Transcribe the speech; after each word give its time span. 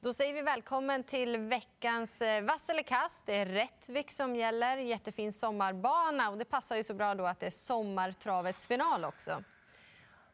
Då 0.00 0.12
säger 0.12 0.34
vi 0.34 0.42
välkommen 0.42 1.04
till 1.04 1.36
veckans 1.36 2.22
eh, 2.22 2.44
vass 2.44 2.70
eller 2.70 2.82
kast. 2.82 3.26
Det 3.26 3.36
är 3.36 3.46
Rättvik 3.46 4.10
som 4.10 4.36
gäller. 4.36 4.76
Jättefin 4.76 5.32
sommarbana 5.32 6.30
och 6.30 6.38
det 6.38 6.44
passar 6.44 6.76
ju 6.76 6.84
så 6.84 6.94
bra 6.94 7.14
då 7.14 7.24
att 7.24 7.40
det 7.40 7.46
är 7.46 7.50
sommartravets 7.50 8.66
final 8.66 9.04
också. 9.04 9.42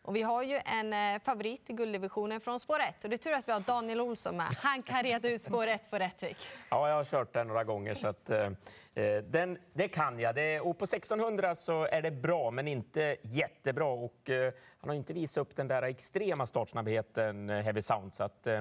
Och 0.02 0.16
vi 0.16 0.22
har 0.22 0.42
ju 0.42 0.60
en 0.64 0.92
eh, 0.92 1.22
favorit 1.22 1.70
i 1.70 1.72
gulddivisionen 1.72 2.40
från 2.40 2.60
spår 2.60 2.80
1 2.80 3.04
och 3.04 3.10
det 3.10 3.16
är 3.16 3.18
tur 3.18 3.32
att 3.32 3.48
vi 3.48 3.52
har 3.52 3.60
Daniel 3.60 4.00
Olsson 4.00 4.36
med. 4.36 4.46
Han 4.58 4.82
kan 4.82 5.02
reda 5.02 5.28
ut 5.28 5.42
spår 5.42 5.66
1 5.66 5.90
på 5.90 5.98
Rättvik. 5.98 6.46
Ja, 6.70 6.88
jag 6.88 6.96
har 6.96 7.04
kört 7.04 7.32
den 7.32 7.48
några 7.48 7.64
gånger 7.64 7.94
så 7.94 8.08
att, 8.08 8.30
eh, 8.30 8.50
eh 8.94 9.16
den, 9.22 9.58
det 9.72 9.88
kan 9.88 10.18
jag. 10.18 10.34
Det, 10.34 10.60
och 10.60 10.78
på 10.78 10.84
1600 10.84 11.54
så 11.54 11.84
är 11.84 12.02
det 12.02 12.10
bra, 12.10 12.50
men 12.50 12.68
inte 12.68 13.16
jättebra. 13.22 13.86
Och, 13.86 14.30
eh, 14.30 14.52
han 14.80 14.88
har 14.88 14.96
inte 14.96 15.12
visat 15.12 15.42
upp 15.42 15.56
den 15.56 15.68
där 15.68 15.82
extrema 15.82 16.46
startsnabbheten, 16.46 17.48
Heavy 17.48 17.82
Sound, 17.82 18.14
så 18.14 18.24
att, 18.24 18.46
eh, 18.46 18.60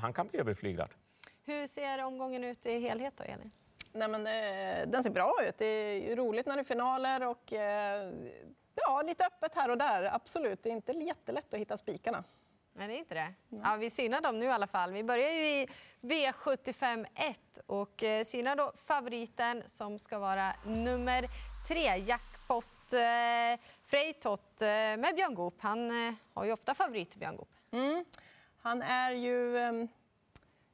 han 0.00 0.12
kan 0.12 0.26
bli 0.26 0.40
överflyglad. 0.40 0.88
Hur 1.44 1.66
ser 1.66 2.04
omgången 2.04 2.44
ut 2.44 2.66
i 2.66 2.78
helhet 2.78 3.14
då, 3.16 3.24
Elin? 3.24 3.50
Nej, 3.92 4.08
men, 4.08 4.24
den 4.90 5.02
ser 5.02 5.10
bra 5.10 5.34
ut. 5.48 5.58
Det 5.58 5.66
är 5.66 6.16
roligt 6.16 6.46
när 6.46 6.56
det 6.56 6.62
är 6.62 6.64
finaler 6.64 7.26
och 7.26 7.52
Ja, 8.74 9.02
lite 9.02 9.26
öppet 9.26 9.54
här 9.54 9.68
och 9.68 9.78
där, 9.78 10.14
absolut. 10.14 10.62
Det 10.62 10.68
är 10.68 10.72
inte 10.72 10.92
jättelätt 10.92 11.54
att 11.54 11.60
hitta 11.60 11.76
spikarna. 11.76 12.24
Nej, 12.72 12.88
det 12.88 12.94
är 12.94 12.98
inte 12.98 13.14
det. 13.14 13.32
Ja, 13.48 13.76
vi 13.76 13.90
synar 13.90 14.20
dem 14.20 14.38
nu 14.38 14.46
i 14.46 14.50
alla 14.50 14.66
fall. 14.66 14.92
Vi 14.92 15.04
börjar 15.04 15.30
ju 15.30 15.46
i 15.46 15.66
V75 16.00 17.06
1 17.14 17.38
och 17.66 18.02
eh, 18.02 18.24
synar 18.24 18.56
då 18.56 18.72
favoriten 18.86 19.62
som 19.66 19.98
ska 19.98 20.18
vara 20.18 20.52
nummer 20.66 21.24
tre, 21.68 21.96
Jackpot 21.96 22.92
eh, 22.92 23.60
Freitot 23.84 24.62
eh, 24.62 24.66
med 24.68 25.14
Björn 25.16 25.34
Goop. 25.34 25.54
Han 25.58 26.08
eh, 26.08 26.14
har 26.34 26.44
ju 26.44 26.52
ofta 26.52 26.74
favorit 26.74 27.16
Björn 27.16 27.36
Goop. 27.36 27.50
Mm. 27.70 28.04
Han 28.62 28.82
är 28.82 29.10
ju... 29.10 29.58
Eh 29.58 29.72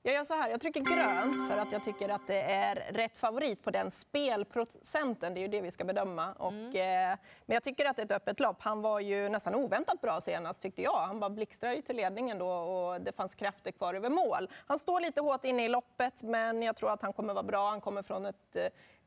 jag 0.07 0.15
gör 0.15 0.25
så 0.25 0.35
här, 0.35 0.49
jag 0.49 0.61
trycker 0.61 0.81
grönt 0.81 1.51
för 1.51 1.59
att 1.59 1.73
jag 1.73 1.85
tycker 1.85 2.09
att 2.09 2.27
det 2.27 2.41
är 2.43 2.75
rätt 2.75 3.19
favorit 3.19 3.63
på 3.63 3.71
den 3.71 3.91
spelprocenten. 3.91 5.35
Det 5.35 5.41
är 5.41 5.43
ju 5.43 5.49
det 5.49 5.61
vi 5.61 5.71
ska 5.71 5.85
bedöma. 5.85 6.33
Och, 6.33 6.53
mm. 6.53 7.13
eh, 7.13 7.19
men 7.47 7.55
jag 7.55 7.63
tycker 7.63 7.85
att 7.85 7.97
det 7.97 8.03
är 8.03 8.05
ett 8.05 8.13
öppet 8.13 8.41
lopp. 8.41 8.57
Han 8.61 8.83
var 8.83 9.01
ju 9.01 9.29
nästan 9.29 9.55
oväntat 9.55 10.01
bra 10.01 10.21
senast 10.21 10.61
tyckte 10.61 10.83
jag. 10.83 10.97
Han 10.97 11.21
bara 11.21 11.31
blixtrade 11.31 11.83
till 11.83 11.97
ledningen 11.97 12.39
då 12.39 12.49
och 12.49 13.01
det 13.01 13.13
fanns 13.13 13.35
krafter 13.35 13.71
kvar 13.71 13.95
över 13.95 14.11
mål. 14.11 14.51
Han 14.67 14.79
står 14.79 15.01
lite 15.01 15.21
hårt 15.21 15.45
inne 15.45 15.65
i 15.65 15.69
loppet 15.69 16.23
men 16.23 16.63
jag 16.63 16.77
tror 16.77 16.93
att 16.93 17.03
han 17.03 17.13
kommer 17.13 17.35
vara 17.35 17.45
bra. 17.45 17.71
Han 17.71 17.81
kommer 17.81 18.03
från 18.03 18.27
ett 18.27 18.57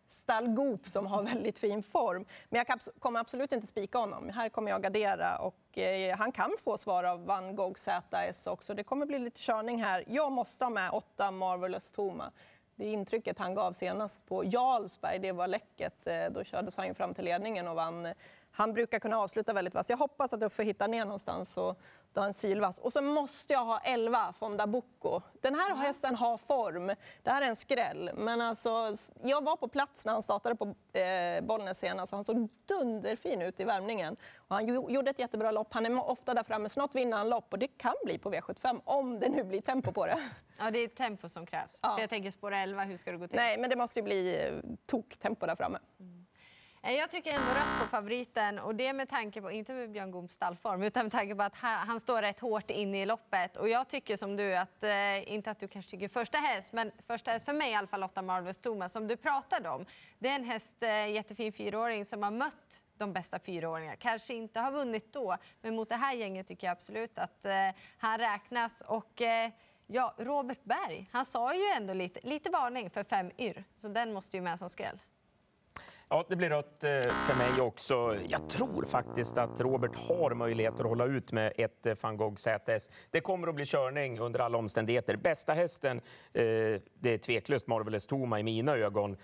stall 0.09 0.47
Goop 0.47 0.87
som 0.87 1.07
har 1.07 1.23
väldigt 1.23 1.59
fin 1.59 1.83
form. 1.83 2.25
Men 2.49 2.65
jag 2.67 2.79
kommer 2.99 3.19
absolut 3.19 3.51
inte 3.51 3.67
spika 3.67 3.97
honom. 3.97 4.29
Här 4.29 4.49
kommer 4.49 4.71
jag 4.71 4.81
gardera 4.81 5.37
och 5.37 5.77
eh, 5.77 6.17
han 6.17 6.31
kan 6.31 6.51
få 6.63 6.77
svar 6.77 7.03
av 7.03 7.25
Van 7.25 7.55
Gogh 7.55 7.79
ZS 7.79 8.47
också. 8.47 8.73
Det 8.73 8.83
kommer 8.83 9.05
bli 9.05 9.19
lite 9.19 9.39
körning 9.39 9.83
här. 9.83 10.03
Jag 10.07 10.31
måste 10.31 10.65
ha 10.65 10.69
med 10.69 10.91
åtta 10.91 11.31
Marvelous 11.31 11.91
Toma. 11.91 12.31
Det 12.75 12.85
intrycket 12.85 13.39
han 13.39 13.55
gav 13.55 13.73
senast 13.73 14.25
på 14.25 14.45
Jarlsberg, 14.45 15.19
det 15.19 15.31
var 15.31 15.47
läcket. 15.47 16.07
Eh, 16.07 16.25
då 16.31 16.43
kördes 16.43 16.77
han 16.77 16.95
fram 16.95 17.13
till 17.13 17.25
ledningen 17.25 17.67
och 17.67 17.75
vann. 17.75 18.13
Han 18.59 18.73
brukar 18.73 18.99
kunna 18.99 19.17
avsluta 19.17 19.53
väldigt 19.53 19.73
vasst. 19.73 19.89
Jag 19.89 19.97
hoppas 19.97 20.33
att 20.33 20.43
Uffe 20.43 20.63
hittar 20.63 20.87
ner 20.87 21.05
någonstans 21.05 21.57
och 21.57 21.79
då 22.13 22.21
en 22.21 22.33
sylvass. 22.33 22.77
Och 22.77 22.93
så 22.93 23.01
måste 23.01 23.53
jag 23.53 23.65
ha 23.65 23.79
11 23.79 24.33
Fonda 24.39 24.67
Bocco. 24.67 25.21
Den 25.41 25.55
här 25.55 25.71
mm. 25.71 25.77
hästen 25.77 26.15
har 26.15 26.37
form. 26.37 26.87
Det 27.23 27.29
här 27.29 27.41
är 27.41 27.45
en 27.45 27.55
skräll. 27.55 28.11
Men 28.15 28.41
alltså, 28.41 28.95
jag 29.21 29.43
var 29.43 29.55
på 29.55 29.67
plats 29.67 30.05
när 30.05 30.13
han 30.13 30.23
startade 30.23 30.55
på 30.55 30.75
eh, 30.99 31.41
Bollnäs 31.41 31.79
senast. 31.79 32.11
Han 32.11 32.23
såg 32.23 32.49
dunderfin 32.65 33.41
ut 33.41 33.59
i 33.59 33.63
värmningen. 33.63 34.17
Och 34.37 34.55
han 34.55 34.67
gjorde 34.67 35.09
ett 35.09 35.19
jättebra 35.19 35.51
lopp. 35.51 35.73
Han 35.73 35.85
är 35.85 36.09
ofta 36.09 36.33
där 36.33 36.43
framme. 36.43 36.69
Snart 36.69 36.95
vinner 36.95 37.17
han 37.17 37.29
lopp 37.29 37.53
och 37.53 37.59
det 37.59 37.67
kan 37.67 37.95
bli 38.05 38.17
på 38.17 38.31
V75 38.31 38.81
om 38.83 39.19
det 39.19 39.29
nu 39.29 39.43
blir 39.43 39.61
tempo 39.61 39.91
på 39.91 40.05
det. 40.05 40.19
Ja, 40.57 40.71
det 40.71 40.79
är 40.79 40.87
tempo 40.87 41.29
som 41.29 41.45
krävs. 41.45 41.79
Ja. 41.83 41.93
För 41.95 42.01
jag 42.01 42.09
tänker 42.09 42.31
spår 42.31 42.51
11, 42.51 42.83
hur 42.83 42.97
ska 42.97 43.11
det 43.11 43.17
gå 43.17 43.27
till? 43.27 43.35
Nej, 43.35 43.57
men 43.57 43.69
det 43.69 43.75
måste 43.75 43.99
ju 43.99 44.03
bli 44.03 44.45
eh, 44.45 44.53
tok-tempo 44.85 45.45
där 45.45 45.55
framme. 45.55 45.79
Mm. 45.99 46.18
Eh, 46.81 46.93
jag 46.93 47.11
trycker 47.11 47.33
ändå 47.33 47.51
rött 47.51 47.81
på 47.81 47.87
favoriten 47.87 48.59
och 48.59 48.75
det 48.75 48.93
med 48.93 49.09
tanke 49.09 49.41
på, 49.41 49.51
inte 49.51 49.73
med 49.73 49.91
Björn 49.91 50.11
Gooms 50.11 50.33
stallform, 50.33 50.83
utan 50.83 51.05
med 51.05 51.11
tanke 51.11 51.35
på 51.35 51.43
att 51.43 51.57
han 51.57 51.99
står 51.99 52.21
rätt 52.21 52.39
hårt 52.39 52.69
inne 52.69 53.01
i 53.01 53.05
loppet. 53.05 53.57
Och 53.57 53.69
jag 53.69 53.87
tycker 53.87 54.17
som 54.17 54.35
du, 54.35 54.55
att, 54.55 54.83
eh, 54.83 55.33
inte 55.33 55.51
att 55.51 55.59
du 55.59 55.67
kanske 55.67 55.91
tycker 55.91 56.07
första 56.07 56.37
häst, 56.37 56.73
men 56.73 56.91
första 57.07 57.31
häst 57.31 57.45
för 57.45 57.53
mig 57.53 57.71
i 57.71 57.75
alla 57.75 57.87
fall, 57.87 57.99
Lotta 57.99 58.21
Marvelous 58.21 58.57
Thomas, 58.57 58.91
som 58.91 59.07
du 59.07 59.17
pratade 59.17 59.69
om. 59.69 59.85
Det 60.19 60.29
är 60.29 60.35
en 60.35 60.43
häst, 60.43 60.83
eh, 60.83 61.07
jättefin 61.07 61.53
fyraåring 61.53 62.05
som 62.05 62.23
har 62.23 62.31
mött 62.31 62.81
de 62.97 63.13
bästa 63.13 63.39
fyraåringarna. 63.39 63.95
Kanske 63.95 64.33
inte 64.33 64.59
har 64.59 64.71
vunnit 64.71 65.13
då, 65.13 65.37
men 65.61 65.75
mot 65.75 65.89
det 65.89 65.95
här 65.95 66.13
gänget 66.13 66.47
tycker 66.47 66.67
jag 66.67 66.71
absolut 66.71 67.19
att 67.19 67.45
han 67.97 68.17
räknas. 68.17 68.83
Och, 68.87 69.21
ja, 69.87 70.13
Robert 70.17 70.63
Berg, 70.63 71.09
han 71.11 71.25
sa 71.25 71.55
ju 71.55 71.63
ändå 71.77 71.93
lite, 71.93 72.19
lite 72.23 72.49
varning 72.49 72.89
för 72.89 73.03
fem 73.03 73.31
yr, 73.37 73.63
så 73.77 73.87
den 73.87 74.13
måste 74.13 74.37
ju 74.37 74.43
med 74.43 74.59
som 74.59 74.69
skräll. 74.69 74.99
Ja, 76.11 76.25
det 76.29 76.35
blir 76.35 76.49
rött 76.49 76.83
eh, 76.83 76.89
för 76.99 77.35
mig 77.35 77.61
också. 77.61 78.17
Jag 78.27 78.49
tror 78.49 78.85
faktiskt 78.85 79.37
att 79.37 79.61
Robert 79.61 79.95
har 79.95 80.33
möjlighet 80.33 80.79
att 80.79 80.85
hålla 80.85 81.05
ut 81.05 81.31
med 81.31 81.53
ett 81.57 81.85
eh, 81.85 81.95
van 82.01 82.17
Gogh 82.17 82.35
ZS. 82.35 82.89
Det 83.11 83.21
kommer 83.21 83.47
att 83.47 83.55
bli 83.55 83.65
körning 83.65 84.19
under 84.19 84.39
alla 84.39 84.57
omständigheter. 84.57 85.15
Bästa 85.15 85.53
hästen, 85.53 85.97
eh, 85.97 86.01
det 86.93 87.13
är 87.13 87.17
tveklöst 87.17 87.67
Marvelous 87.67 88.07
Toma 88.07 88.39
i 88.39 88.43
mina 88.43 88.75
ögon. 88.75 89.17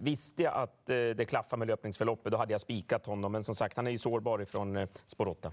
Visste 0.00 0.42
jag 0.42 0.54
att 0.54 0.86
det 0.86 1.28
klaffar 1.28 1.56
med 1.56 1.68
löpningsförloppet, 1.68 2.32
då 2.32 2.38
hade 2.38 2.52
jag 2.52 2.60
spikat 2.60 3.06
honom. 3.06 3.32
Men 3.32 3.44
som 3.44 3.54
sagt, 3.54 3.76
han 3.76 3.86
är 3.86 3.90
ju 3.90 3.98
sårbar 3.98 4.42
ifrån 4.42 4.86
spår 5.06 5.28
8. 5.28 5.52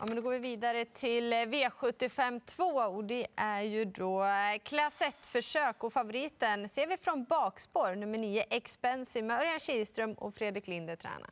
Ja, 0.00 0.06
men 0.06 0.16
då 0.16 0.22
går 0.22 0.30
vi 0.30 0.38
vidare 0.38 0.84
till 0.84 1.32
eh, 1.32 1.36
V75 1.36 2.40
2 2.40 2.64
och 2.64 3.04
det 3.04 3.26
är 3.36 3.60
ju 3.60 3.84
då 3.84 4.24
eh, 4.24 4.58
klass 4.62 5.00
1-försök 5.00 5.84
och 5.84 5.92
favoriten 5.92 6.68
ser 6.68 6.86
vi 6.86 6.96
från 6.96 7.24
bakspår, 7.24 7.94
nummer 7.94 8.18
9 8.18 8.44
Expensive 8.50 9.26
med 9.26 9.40
Örjan 9.40 9.58
Kihlström 9.58 10.12
och 10.14 10.34
Fredrik 10.34 10.66
Linder 10.66 10.96
tränar. 10.96 11.30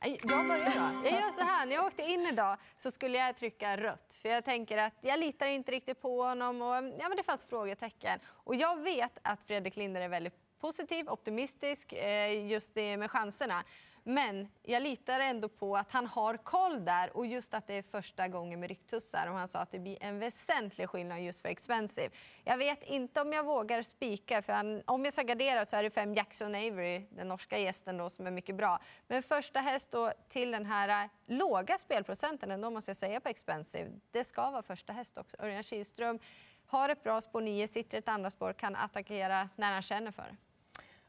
Jag 0.00 0.48
börjar 0.48 0.92
då. 0.92 1.08
Jag 1.08 1.12
gör 1.12 1.30
så 1.30 1.40
här, 1.40 1.66
när 1.66 1.74
jag 1.74 1.86
åkte 1.86 2.02
in 2.02 2.26
idag 2.26 2.56
så 2.76 2.90
skulle 2.90 3.18
jag 3.18 3.36
trycka 3.36 3.76
rött. 3.76 4.18
För 4.22 4.28
jag 4.28 4.44
tänker 4.44 4.78
att 4.78 4.94
jag 5.00 5.20
litar 5.20 5.46
inte 5.46 5.72
riktigt 5.72 6.00
på 6.02 6.22
honom 6.22 6.62
och 6.62 6.76
mm, 6.76 6.92
ja, 6.98 7.08
men 7.08 7.16
det 7.16 7.22
fanns 7.22 7.44
frågetecken. 7.44 8.18
Och 8.26 8.54
jag 8.54 8.80
vet 8.80 9.18
att 9.22 9.44
Fredrik 9.44 9.76
Linder 9.76 10.00
är 10.00 10.08
väldigt 10.08 10.60
positiv, 10.60 11.08
optimistisk, 11.08 11.92
eh, 11.92 12.46
just 12.46 12.74
det 12.74 12.96
med 12.96 13.10
chanserna. 13.10 13.64
Men 14.06 14.48
jag 14.62 14.82
litar 14.82 15.20
ändå 15.20 15.48
på 15.48 15.76
att 15.76 15.90
han 15.90 16.06
har 16.06 16.36
koll 16.36 16.84
där 16.84 17.16
och 17.16 17.26
just 17.26 17.54
att 17.54 17.66
det 17.66 17.74
är 17.74 17.82
första 17.82 18.28
gången 18.28 18.60
med 18.60 18.68
rycktussar. 18.68 19.26
Och 19.26 19.34
han 19.34 19.48
sa 19.48 19.58
att 19.58 19.70
det 19.70 19.78
blir 19.78 19.98
en 20.00 20.18
väsentlig 20.18 20.88
skillnad 20.88 21.22
just 21.22 21.40
för 21.40 21.48
Expensive. 21.48 22.10
Jag 22.44 22.56
vet 22.56 22.82
inte 22.82 23.20
om 23.20 23.32
jag 23.32 23.44
vågar 23.44 23.82
spika, 23.82 24.42
för 24.42 24.52
han, 24.52 24.82
om 24.86 25.04
jag 25.04 25.12
ska 25.12 25.22
gardera 25.22 25.64
så 25.64 25.76
är 25.76 25.82
det 25.82 25.90
fem 25.90 26.14
Jackson 26.14 26.54
Avery, 26.54 27.06
den 27.10 27.28
norska 27.28 27.58
gästen 27.58 27.96
då, 27.96 28.10
som 28.10 28.26
är 28.26 28.30
mycket 28.30 28.56
bra. 28.56 28.78
Men 29.08 29.22
första 29.22 29.60
häst 29.60 29.90
då 29.90 30.12
till 30.28 30.50
den 30.50 30.66
här 30.66 31.04
äh, 31.04 31.10
låga 31.26 31.78
spelprocenten 31.78 32.50
ändå 32.50 32.70
måste 32.70 32.90
jag 32.90 32.96
säga 32.96 33.20
på 33.20 33.28
Expensive. 33.28 33.90
Det 34.10 34.24
ska 34.24 34.50
vara 34.50 34.62
första 34.62 34.92
häst 34.92 35.18
också. 35.18 35.36
Örjan 35.40 35.62
Kihlström 35.62 36.18
har 36.66 36.88
ett 36.88 37.02
bra 37.02 37.20
spår 37.20 37.40
9, 37.40 37.68
sitter 37.68 37.96
i 37.96 37.98
ett 37.98 38.08
andra 38.08 38.30
spår, 38.30 38.52
kan 38.52 38.76
attackera 38.76 39.48
när 39.56 39.72
han 39.72 39.82
känner 39.82 40.10
för 40.10 40.22
det. 40.22 40.36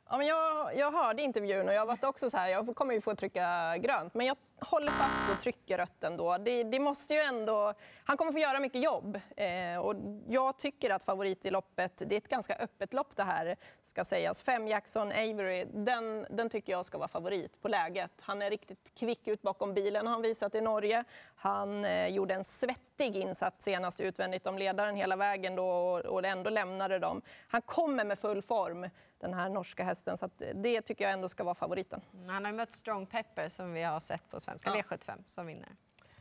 Ja, 0.09 0.17
men 0.17 0.27
jag, 0.27 0.77
jag 0.77 0.91
hörde 0.91 1.21
intervjun 1.21 1.67
och 1.67 1.73
jag 1.73 1.85
var 1.85 1.97
också 2.01 2.29
så 2.29 2.37
här, 2.37 2.49
jag 2.49 2.75
kommer 2.75 2.93
ju 2.93 3.01
få 3.01 3.15
trycka 3.15 3.77
grönt. 3.77 4.13
Men 4.13 4.25
jag 4.25 4.37
håller 4.65 4.91
fast 4.91 5.31
och 5.31 5.39
trycker 5.39 5.77
rött 5.77 6.03
ändå. 6.03 6.37
Det, 6.37 6.63
det 6.63 6.79
måste 6.79 7.13
ju 7.13 7.19
ändå, 7.19 7.73
han 8.03 8.17
kommer 8.17 8.31
få 8.31 8.39
göra 8.39 8.59
mycket 8.59 8.83
jobb. 8.83 9.19
Eh, 9.37 9.77
och 9.77 9.95
jag 10.27 10.57
tycker 10.57 10.89
att 10.89 11.03
favorit 11.03 11.45
i 11.45 11.51
loppet, 11.51 11.91
det 11.97 12.15
är 12.15 12.17
ett 12.17 12.27
ganska 12.27 12.55
öppet 12.55 12.93
lopp 12.93 13.15
det 13.15 13.23
här 13.23 13.55
ska 13.81 14.05
sägas. 14.05 14.41
Fem 14.41 14.67
Jackson 14.67 15.11
Avery, 15.11 15.65
den, 15.73 16.25
den 16.29 16.49
tycker 16.49 16.71
jag 16.71 16.85
ska 16.85 16.97
vara 16.97 17.07
favorit 17.07 17.61
på 17.61 17.67
läget. 17.67 18.11
Han 18.21 18.41
är 18.41 18.49
riktigt 18.49 18.95
kvick 18.95 19.27
ut 19.27 19.41
bakom 19.41 19.73
bilen 19.73 20.05
har 20.05 20.13
han 20.13 20.21
visat 20.21 20.55
i 20.55 20.61
Norge. 20.61 21.03
Han 21.35 21.85
eh, 21.85 22.07
gjorde 22.07 22.33
en 22.33 22.43
svettig 22.43 23.15
insats 23.15 23.63
senast 23.63 24.01
utvändigt 24.01 24.47
om 24.47 24.57
ledaren 24.57 24.95
hela 24.95 25.15
vägen 25.15 25.55
då 25.55 25.67
och, 25.67 25.99
och 25.99 26.25
ändå 26.25 26.49
lämnade 26.49 26.99
dem. 26.99 27.21
Han 27.47 27.61
kommer 27.61 28.05
med 28.05 28.19
full 28.19 28.41
form 28.41 28.89
den 29.19 29.33
här 29.33 29.49
norska 29.49 29.83
hästen. 29.83 30.17
Så 30.17 30.29
det 30.55 30.81
tycker 30.81 31.03
jag 31.03 31.13
ändå 31.13 31.29
ska 31.29 31.43
vara 31.43 31.55
favoriten. 31.55 32.01
Mm, 32.13 32.29
han 32.29 32.45
har 32.45 32.51
mött 32.51 32.71
Strong 32.71 33.05
Pepper 33.05 33.49
som 33.49 33.73
vi 33.73 33.83
har 33.83 33.99
sett 33.99 34.29
på 34.29 34.39
svenska 34.39 34.54
ja. 34.63 34.71
V75 34.71 35.23
som 35.27 35.45
vinner. 35.45 35.69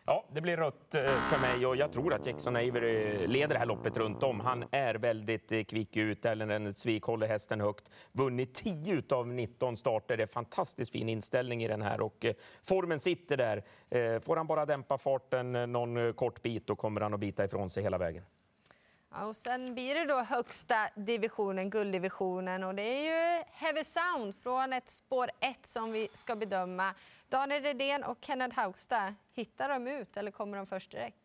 Ja, 0.07 0.25
det 0.33 0.41
blir 0.41 0.57
rött 0.57 0.95
eh, 0.95 1.03
för 1.03 1.39
mig 1.41 1.67
och 1.67 1.77
jag 1.77 1.93
tror 1.93 2.15
att 2.15 2.27
Jackson 2.27 2.57
Avery 2.57 3.27
leder 3.27 3.55
det 3.55 3.59
här 3.59 3.67
loppet 3.67 3.97
runt 3.97 4.23
om. 4.23 4.41
Han 4.41 4.65
är 4.71 4.95
väldigt 4.95 5.53
eh, 5.53 5.63
kvick 5.65 5.97
ut, 5.97 6.25
Ellen 6.25 6.75
Svik 6.75 7.03
håller 7.03 7.27
hästen 7.27 7.61
högt. 7.61 7.91
Vunnit 8.13 8.55
10 8.55 9.03
av 9.11 9.29
19 9.29 9.77
starter. 9.77 10.17
Det 10.17 10.23
är 10.23 10.27
fantastiskt 10.27 10.93
fin 10.93 11.09
inställning 11.09 11.65
i 11.65 11.69
den 11.69 11.83
här 11.83 12.01
och 12.01 12.25
eh, 12.25 12.35
formen 12.63 13.01
sitter 13.01 13.37
där. 13.37 13.63
Får 14.21 14.37
han 14.37 14.47
bara 14.47 14.67
dämpa 14.67 14.99
farten 14.99 15.53
någon 15.53 16.13
kort 16.13 16.43
bit, 16.43 16.67
då 16.67 16.77
kommer 16.77 17.01
han 17.01 17.15
att 17.15 17.21
bita 17.21 17.45
ifrån 17.45 17.71
sig 17.71 17.83
hela 17.83 17.99
vägen. 17.99 18.25
Ja, 19.17 19.27
och 19.27 19.37
sen 19.37 19.75
blir 19.75 19.95
det 19.95 20.05
då 20.05 20.21
högsta 20.23 20.77
divisionen, 20.95 21.71
gulddivisionen. 21.71 22.65
Och 22.65 22.75
det 22.75 22.83
är 22.83 23.03
ju 23.03 23.45
Heavy 23.53 23.85
Sound 23.85 24.35
från 24.43 24.73
ett 24.73 24.89
spår 24.89 25.31
1 25.41 25.67
som 25.67 25.93
vi 25.93 26.09
ska 26.13 26.37
bedöma. 26.37 26.95
Daniel 27.29 27.63
Redén 27.63 28.05
och 28.05 28.19
Kenneth 28.21 28.57
Haugstad, 28.57 29.15
hittar 29.35 29.69
de 29.69 29.89
ut 29.89 30.17
eller 30.17 30.31
kommer 30.31 30.57
de 30.57 30.67
först 30.67 30.91
direkt? 30.91 31.24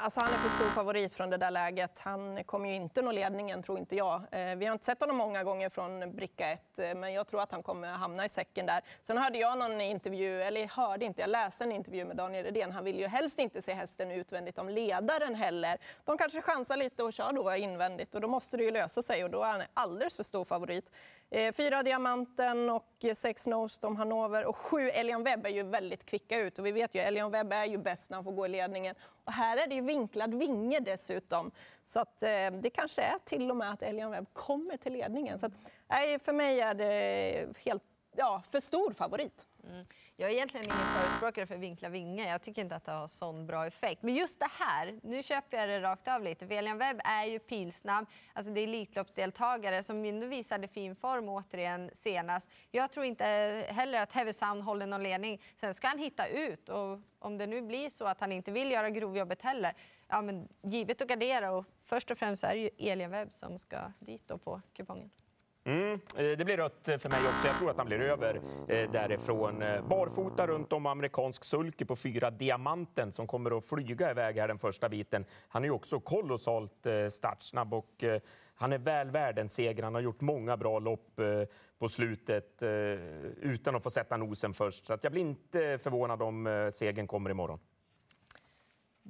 Alltså 0.00 0.20
han 0.20 0.32
är 0.32 0.36
för 0.36 0.48
stor 0.48 0.70
favorit 0.70 1.14
från 1.14 1.30
det 1.30 1.36
där 1.36 1.50
läget. 1.50 1.98
Han 1.98 2.44
kommer 2.44 2.68
ju 2.68 2.74
inte 2.74 3.02
nå 3.02 3.12
ledningen, 3.12 3.62
tror 3.62 3.78
inte 3.78 3.96
jag. 3.96 4.22
Eh, 4.30 4.54
vi 4.56 4.66
har 4.66 4.72
inte 4.72 4.84
sett 4.84 5.00
honom 5.00 5.16
många 5.16 5.44
gånger 5.44 5.68
från 5.68 6.16
bricka 6.16 6.50
1, 6.50 6.78
eh, 6.78 6.94
men 6.94 7.12
jag 7.12 7.26
tror 7.26 7.40
att 7.40 7.52
han 7.52 7.62
kommer 7.62 7.88
hamna 7.88 8.24
i 8.24 8.28
säcken 8.28 8.66
där. 8.66 8.82
Sen 9.02 9.18
hörde 9.18 9.38
jag 9.38 9.58
någon 9.58 9.80
intervju, 9.80 10.42
eller 10.42 10.66
hörde 10.66 11.04
inte, 11.04 11.20
jag 11.20 11.30
läste 11.30 11.64
en 11.64 11.72
intervju 11.72 12.04
med 12.04 12.16
Daniel 12.16 12.44
Redén. 12.44 12.72
Han 12.72 12.84
vill 12.84 12.98
ju 12.98 13.06
helst 13.06 13.38
inte 13.38 13.62
se 13.62 13.72
hästen 13.72 14.10
utvändigt 14.10 14.58
om 14.58 14.68
ledaren 14.68 15.34
heller. 15.34 15.78
De 16.04 16.18
kanske 16.18 16.42
chansar 16.42 16.76
lite 16.76 17.02
och 17.02 17.12
kör 17.12 17.32
då 17.32 17.54
invändigt 17.54 18.14
och 18.14 18.20
då 18.20 18.28
måste 18.28 18.56
det 18.56 18.62
ju 18.62 18.70
lösa 18.70 19.02
sig 19.02 19.24
och 19.24 19.30
då 19.30 19.42
är 19.42 19.52
han 19.52 19.62
alldeles 19.74 20.16
för 20.16 20.22
stor 20.22 20.44
favorit. 20.44 20.92
Eh, 21.30 21.52
fyra 21.52 21.82
Diamanten 21.82 22.70
och 22.70 23.04
sex 23.14 23.46
Nose 23.46 23.86
om 23.86 23.96
Hannover 23.96 24.44
och 24.44 24.56
sju 24.56 24.88
Elian 24.88 25.24
Webb 25.24 25.46
är 25.46 25.50
ju 25.50 25.62
väldigt 25.62 26.06
kvicka 26.06 26.38
ut 26.38 26.58
och 26.58 26.66
vi 26.66 26.72
vet 26.72 26.94
ju 26.94 27.00
Elian 27.00 27.30
Webb 27.30 27.52
är 27.52 27.64
ju 27.64 27.78
bäst 27.78 28.10
när 28.10 28.16
han 28.16 28.24
får 28.24 28.32
gå 28.32 28.46
i 28.46 28.48
ledningen. 28.48 28.94
Och 29.24 29.32
här 29.32 29.56
är 29.56 29.66
det 29.66 29.74
ju 29.74 29.80
vinklad 29.80 30.34
vinge 30.34 30.80
dessutom. 30.80 31.50
Så 31.84 32.00
att, 32.00 32.22
eh, 32.22 32.50
det 32.50 32.70
kanske 32.70 33.02
är 33.02 33.18
till 33.24 33.50
och 33.50 33.56
med 33.56 33.72
att 33.72 33.82
Elian 33.82 34.10
Webb 34.10 34.26
kommer 34.32 34.76
till 34.76 34.92
ledningen. 34.92 35.38
Så 35.38 35.46
att, 35.46 35.52
nej, 35.88 36.18
för 36.18 36.32
mig 36.32 36.60
är 36.60 36.74
det 36.74 37.48
helt, 37.64 37.82
ja, 38.18 38.42
för 38.50 38.60
stor 38.60 38.92
favorit. 38.92 39.46
Mm. 39.64 39.84
Jag 40.16 40.30
är 40.30 40.34
egentligen 40.34 40.66
ingen 40.66 40.86
förespråkare 40.98 41.46
för 41.46 41.56
vinkla 41.56 41.88
vinge. 41.88 42.30
Jag 42.30 42.42
tycker 42.42 42.62
inte 42.62 42.76
att 42.76 42.84
det 42.84 42.92
har 42.92 43.08
sån 43.08 43.46
bra 43.46 43.66
effekt. 43.66 44.02
Men 44.02 44.14
just 44.14 44.40
det 44.40 44.50
här, 44.50 45.00
nu 45.02 45.22
köper 45.22 45.56
jag 45.56 45.68
det 45.68 45.80
rakt 45.80 46.08
av 46.08 46.22
lite. 46.22 46.46
Velian 46.46 46.78
Webb 46.78 47.00
är 47.04 47.24
ju 47.24 47.38
pilsnabb. 47.38 48.06
Alltså 48.32 48.52
det 48.52 48.60
är 48.60 48.64
Elitloppsdeltagare 48.64 49.82
som 49.82 50.04
ändå 50.04 50.26
visade 50.26 50.68
fin 50.68 50.96
form 50.96 51.28
återigen 51.28 51.90
senast. 51.92 52.50
Jag 52.70 52.90
tror 52.90 53.04
inte 53.04 53.24
heller 53.70 54.02
att 54.02 54.12
Heavy 54.12 54.32
Sound 54.32 54.62
håller 54.62 54.86
någon 54.86 55.02
ledning. 55.02 55.42
Sen 55.60 55.74
ska 55.74 55.88
han 55.88 55.98
hitta 55.98 56.26
ut 56.26 56.68
och 56.68 56.98
om 57.18 57.38
det 57.38 57.46
nu 57.46 57.62
blir 57.62 57.88
så 57.88 58.04
att 58.04 58.20
han 58.20 58.32
inte 58.32 58.52
vill 58.52 58.70
göra 58.70 58.90
grovjobbet 58.90 59.42
heller, 59.42 59.74
ja 60.08 60.22
men 60.22 60.48
givet 60.62 61.02
att 61.02 61.08
gardera 61.08 61.52
och 61.52 61.64
först 61.82 62.10
och 62.10 62.18
främst 62.18 62.44
är 62.44 62.54
det 62.54 62.60
ju 62.60 62.70
Elian 62.78 63.10
Webb 63.10 63.32
som 63.32 63.58
ska 63.58 63.92
dit 63.98 64.22
då 64.28 64.38
på 64.38 64.60
kupongen. 64.72 65.10
Mm, 65.64 65.92
eh, 65.92 65.98
det 66.38 66.44
blir 66.44 66.56
rött 66.56 66.88
eh, 66.88 66.98
för 66.98 67.08
mig 67.08 67.20
också. 67.34 67.46
Jag 67.46 67.58
tror 67.58 67.70
att 67.70 67.76
han 67.76 67.86
blir 67.86 68.00
över 68.00 68.40
eh, 68.68 68.90
därifrån. 68.90 69.62
Eh, 69.62 69.88
barfota 69.88 70.46
runt 70.46 70.72
om 70.72 70.86
amerikansk 70.86 71.44
sulky 71.44 71.84
på 71.84 71.96
fyra 71.96 72.30
Diamanten 72.30 73.12
som 73.12 73.26
kommer 73.26 73.58
att 73.58 73.64
flyga 73.64 74.10
iväg 74.10 74.36
här 74.36 74.48
den 74.48 74.58
första 74.58 74.88
biten. 74.88 75.24
Han 75.48 75.62
är 75.64 75.68
ju 75.68 75.74
också 75.74 76.00
kolossalt 76.00 76.86
startsnabb 77.10 77.74
och 77.74 78.04
han 78.54 78.72
är 78.72 78.78
väl 78.78 79.10
värd 79.10 79.38
en 79.38 79.48
seger. 79.48 79.82
Han 79.82 79.94
har 79.94 80.00
gjort 80.00 80.20
många 80.20 80.56
bra 80.56 80.78
lopp 80.78 81.20
på 81.78 81.88
slutet 81.88 82.62
utan 83.40 83.76
att 83.76 83.82
få 83.82 83.90
sätta 83.90 84.16
nosen 84.16 84.54
först. 84.54 84.86
Så 84.86 84.98
jag 85.02 85.12
blir 85.12 85.22
inte 85.22 85.78
förvånad 85.78 86.22
om 86.22 86.70
segern 86.72 87.06
kommer 87.06 87.30
imorgon. 87.30 87.60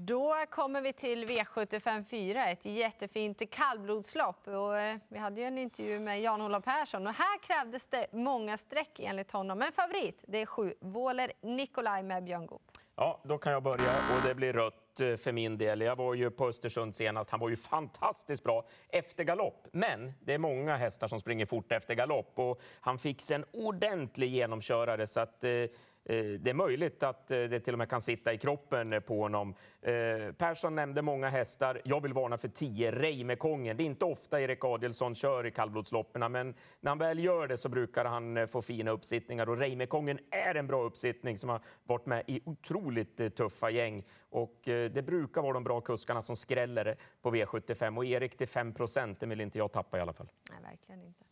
Då 0.00 0.34
kommer 0.50 0.82
vi 0.82 0.92
till 0.92 1.26
V75 1.26 2.04
4, 2.04 2.46
ett 2.46 2.64
jättefint 2.64 3.50
kallblodslopp. 3.50 4.48
Och 4.48 4.78
eh, 4.78 4.96
vi 5.08 5.18
hade 5.18 5.40
ju 5.40 5.46
en 5.46 5.58
intervju 5.58 6.00
med 6.00 6.20
Jan-Olof 6.20 6.64
Persson 6.64 7.06
och 7.06 7.12
här 7.12 7.38
krävdes 7.38 7.86
det 7.86 8.06
många 8.12 8.56
streck 8.56 9.00
enligt 9.00 9.30
honom. 9.30 9.58
Men 9.58 9.72
favorit, 9.72 10.24
det 10.28 10.42
är 10.42 10.46
sju, 10.46 10.74
Våler 10.80 11.32
Nikolaj 11.40 12.02
med 12.02 12.24
Björn 12.24 12.46
Goop. 12.46 12.62
Ja, 12.96 13.20
då 13.24 13.38
kan 13.38 13.52
jag 13.52 13.62
börja 13.62 13.96
och 14.16 14.28
det 14.28 14.34
blir 14.34 14.52
rött 14.52 15.00
eh, 15.00 15.16
för 15.16 15.32
min 15.32 15.58
del. 15.58 15.80
Jag 15.80 15.96
var 15.96 16.14
ju 16.14 16.30
på 16.30 16.48
Östersund 16.48 16.94
senast. 16.94 17.30
Han 17.30 17.40
var 17.40 17.48
ju 17.48 17.56
fantastiskt 17.56 18.44
bra 18.44 18.66
efter 18.88 19.24
galopp. 19.24 19.66
Men 19.72 20.12
det 20.20 20.34
är 20.34 20.38
många 20.38 20.76
hästar 20.76 21.08
som 21.08 21.20
springer 21.20 21.46
fort 21.46 21.72
efter 21.72 21.94
galopp 21.94 22.32
och 22.38 22.60
han 22.80 22.98
fick 22.98 23.22
sig 23.22 23.36
en 23.36 23.44
ordentlig 23.52 24.28
genomkörare 24.28 25.06
så 25.06 25.20
att 25.20 25.44
Eh, 25.44 25.70
Eh, 26.08 26.24
det 26.24 26.50
är 26.50 26.54
möjligt 26.54 27.02
att 27.02 27.30
eh, 27.30 27.40
det 27.40 27.60
till 27.60 27.74
och 27.74 27.78
med 27.78 27.90
kan 27.90 28.00
sitta 28.00 28.32
i 28.32 28.38
kroppen 28.38 28.92
eh, 28.92 29.00
på 29.00 29.20
honom. 29.20 29.54
Persson 30.38 30.74
nämnde 30.74 31.02
många 31.02 31.28
hästar. 31.28 31.80
Jag 31.84 32.02
vill 32.02 32.12
varna 32.12 32.38
för 32.38 32.48
10, 32.48 32.92
Reimekongen. 32.92 33.76
Det 33.76 33.82
är 33.82 33.86
inte 33.86 34.04
ofta 34.04 34.40
Erik 34.40 34.64
Adielsson 34.64 35.14
kör 35.14 35.46
i 35.46 35.50
kallblodsloppen, 35.50 36.32
men 36.32 36.54
när 36.80 36.90
han 36.90 36.98
väl 36.98 37.18
gör 37.18 37.48
det 37.48 37.56
så 37.56 37.68
brukar 37.68 38.04
han 38.04 38.48
få 38.48 38.62
fina 38.62 38.90
uppsittningar. 38.90 39.48
Och 39.48 39.58
Reimekongen 39.58 40.18
är 40.30 40.54
en 40.54 40.66
bra 40.66 40.82
uppsittning 40.82 41.38
som 41.38 41.50
har 41.50 41.60
varit 41.84 42.06
med 42.06 42.24
i 42.26 42.40
otroligt 42.44 43.36
tuffa 43.36 43.70
gäng. 43.70 44.04
Och 44.30 44.60
det 44.64 45.06
brukar 45.06 45.42
vara 45.42 45.52
de 45.52 45.64
bra 45.64 45.80
kuskarna 45.80 46.22
som 46.22 46.36
skräller 46.36 46.96
på 47.22 47.30
V75. 47.30 47.96
Och 47.96 48.04
Erik 48.04 48.36
till 48.36 48.48
5 48.48 48.74
procent, 48.74 49.20
det 49.20 49.26
vill 49.26 49.40
inte 49.40 49.58
jag 49.58 49.72
tappa 49.72 49.98
i 49.98 50.00
alla 50.00 50.12
fall. 50.12 50.28
Nej, 50.50 50.58
verkligen 50.62 51.02
inte 51.02 51.27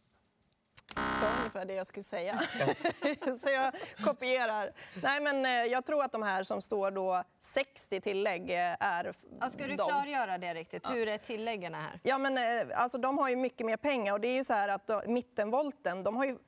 sa 0.95 1.27
ungefär 1.39 1.65
det 1.65 1.75
jag 1.75 1.87
skulle 1.87 2.05
säga. 2.05 2.43
så 3.43 3.51
jag 3.51 3.73
kopierar. 4.05 4.73
Nej, 5.03 5.21
men 5.21 5.47
eh, 5.47 5.51
jag 5.51 5.85
tror 5.85 6.05
att 6.05 6.13
de 6.13 6.23
här 6.23 6.43
som 6.43 6.63
står 6.63 6.91
då 6.91 7.25
60 7.41 8.01
tillägg 8.01 8.51
eh, 8.51 8.77
är 8.81 9.15
ja, 9.41 9.47
Ska 9.49 9.67
du 9.67 9.75
klargöra 9.75 10.39
det 10.39 10.55
riktigt? 10.55 10.91
Hur 10.91 11.09
är 11.09 11.19
tilläggen 11.19 11.75
här? 11.75 12.01
Ja, 12.03 12.19
men 12.19 12.39
eh, 12.39 12.81
alltså 12.81 12.99
de 12.99 13.19
har 13.19 13.29
ju 13.29 13.37
mycket 13.37 13.67
mer 13.67 13.77
pengar 13.77 14.13
och 14.13 14.21
det 14.21 14.29
är 14.29 14.35
ju 14.35 14.45
så 14.45 14.53
här 14.53 14.69
att 14.69 14.87
då, 14.87 15.03
mittenvolten, 15.07 16.03
de 16.03 16.17
har 16.17 16.25
ju 16.25 16.39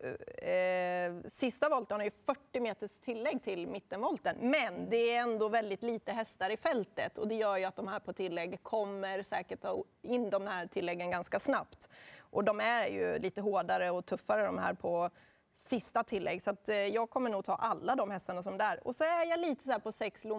eh, 0.49 1.29
sista 1.29 1.69
volten 1.69 1.97
har 1.97 2.05
ju 2.05 2.11
40 2.27 2.61
meters 2.61 2.99
tillägg 3.01 3.43
till 3.43 3.67
mittenvolten. 3.67 4.37
Men 4.41 4.91
det 4.91 4.97
är 4.97 5.21
ändå 5.21 5.49
väldigt 5.49 5.83
lite 5.83 6.13
hästar 6.13 6.51
i 6.51 6.57
fältet 6.57 7.19
och 7.19 7.29
det 7.29 7.35
gör 7.35 7.57
ju 7.57 7.65
att 7.65 7.77
de 7.77 7.89
här 7.89 8.01
på 8.01 8.13
tillägg 8.13 8.63
kommer 8.63 9.23
säkert 9.23 9.61
ta 9.61 9.85
in 10.03 10.31
de 10.31 10.47
här 10.47 10.67
tilläggen 10.67 11.11
ganska 11.11 11.41
snabbt. 11.41 11.89
Och 12.31 12.45
de 12.45 12.61
är 12.61 12.87
ju 12.87 13.19
lite 13.19 13.41
hårdare 13.41 13.91
och 13.91 14.07
tuffare 14.07 14.47
de 14.47 14.59
här 14.59 14.75
på 14.75 15.11
sista 15.55 16.05
tillägg. 16.05 16.43
Så 16.43 16.51
att, 16.51 16.69
eh, 16.69 16.77
jag 16.77 17.11
kommer 17.11 17.31
nog 17.31 17.45
ta 17.45 17.55
alla 17.55 17.97
de 17.97 18.11
hästarna 18.11 18.43
som 18.43 18.59
där. 18.59 18.87
Och 18.87 18.97
så 18.97 19.05
är 19.05 19.25
jag 19.25 19.41
lite 19.41 19.65
så 19.65 19.81
på 19.81 19.93
sex 19.93 20.25
eh, 20.25 20.31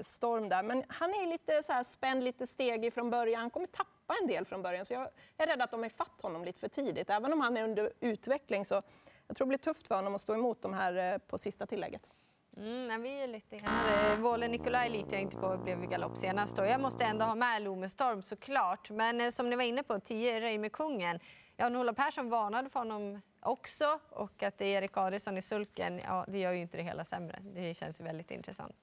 Storm 0.00 0.48
där. 0.48 0.62
Men 0.62 0.84
han 0.88 1.10
är 1.10 1.26
lite 1.26 1.62
så 1.62 1.72
här 1.72 1.82
spänd, 1.84 2.24
lite 2.24 2.46
stegig 2.46 2.92
från 2.92 3.10
början. 3.10 3.40
Han 3.40 3.50
kommer 3.50 3.66
tappa 3.66 4.14
en 4.22 4.26
del 4.26 4.44
från 4.44 4.62
början. 4.62 4.84
Så 4.84 4.94
jag 4.94 5.08
är 5.36 5.46
rädd 5.46 5.62
att 5.62 5.70
de 5.70 5.84
är 5.84 5.88
fatt 5.88 6.22
honom 6.22 6.44
lite 6.44 6.60
för 6.60 6.68
tidigt. 6.68 7.10
Även 7.10 7.32
om 7.32 7.40
han 7.40 7.56
är 7.56 7.64
under 7.64 7.92
utveckling 8.00 8.64
så 8.64 8.82
jag 9.26 9.36
tror 9.36 9.46
det 9.46 9.48
blir 9.48 9.58
tufft 9.58 9.88
för 9.88 9.94
honom 9.94 10.14
att 10.14 10.20
stå 10.20 10.34
emot 10.34 10.62
de 10.62 10.74
här 10.74 11.12
eh, 11.12 11.18
på 11.18 11.38
sista 11.38 11.66
tillägget. 11.66 12.10
Mm, 12.56 13.02
vi 13.02 13.22
är 13.22 13.26
lite 13.28 13.56
enade. 13.56 14.12
Eh, 14.12 14.18
Våle 14.18 14.48
Nikolaj 14.48 14.90
litar 14.90 15.12
jag 15.12 15.22
inte 15.22 15.36
på, 15.36 15.56
blev 15.56 15.90
galopp 15.90 16.18
senast. 16.18 16.56
Då. 16.56 16.64
Jag 16.64 16.80
måste 16.80 17.04
ändå 17.04 17.24
ha 17.24 17.34
med 17.34 17.62
Lomestorm 17.62 18.22
såklart. 18.22 18.90
Men 18.90 19.20
eh, 19.20 19.30
som 19.30 19.50
ni 19.50 19.56
var 19.56 19.62
inne 19.62 19.82
på, 19.82 20.00
10 20.00 20.40
Reime 20.40 20.68
Kungen. 20.68 21.20
Jan-Ola 21.56 21.92
Persson 21.92 22.30
varnade 22.30 22.70
för 22.70 22.78
honom 22.78 23.20
också 23.40 23.98
och 24.10 24.42
att 24.42 24.58
det 24.58 24.66
är 24.66 24.78
Erik 24.78 24.96
Adielsson 24.96 25.38
i 25.38 25.42
sulken, 25.42 26.00
ja, 26.04 26.24
det 26.28 26.38
gör 26.38 26.52
ju 26.52 26.60
inte 26.60 26.76
det 26.76 26.82
hela 26.82 27.04
sämre. 27.04 27.38
Det 27.54 27.74
känns 27.74 28.00
väldigt 28.00 28.30
intressant. 28.30 28.76